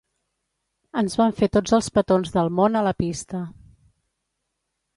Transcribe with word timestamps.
Ens 1.01 1.17
vam 1.19 1.35
fer 1.41 1.49
tots 1.57 1.75
els 1.79 1.91
petons 1.99 2.33
del 2.37 2.51
món 2.61 2.79
a 2.79 2.83
la 2.89 2.95
pista. 3.05 3.45